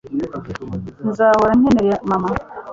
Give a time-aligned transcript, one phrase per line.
[1.07, 2.29] nzahora nkenera mama